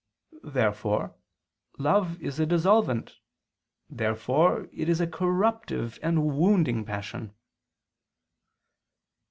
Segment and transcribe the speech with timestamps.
[0.49, 1.15] Therefore
[1.77, 3.17] love is a dissolvent:
[3.87, 7.35] therefore it is a corruptive and a wounding passion.